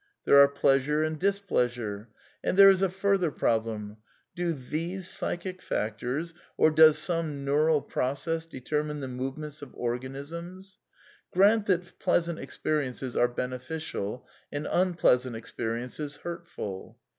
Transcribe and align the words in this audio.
There 0.25 0.39
are 0.39 0.47
pleasure 0.47 1.03
and 1.03 1.19
displeasure. 1.19 2.09
And 2.43 2.57
there 2.57 2.71
is 2.71 2.81
a 2.81 2.89
further 2.89 3.29
problem: 3.29 3.97
Do 4.35 4.51
these 4.51 5.07
psychic 5.07 5.61
factors, 5.61 6.33
or 6.57 6.71
does 6.71 6.97
some 6.97 7.45
neural 7.45 7.83
process 7.83 8.47
determine 8.47 8.99
the 9.01 9.07
movements 9.07 9.61
of 9.61 9.75
or 9.75 9.99
ganisms? 9.99 10.77
Grant 11.31 11.67
that 11.67 11.99
pleasant 11.99 12.39
experiences 12.39 13.15
are 13.15 13.27
beneficial 13.27 14.27
and 14.51 14.67
unpleasant 14.71 15.35
experiences 15.35 16.17
hurtful. 16.17 16.97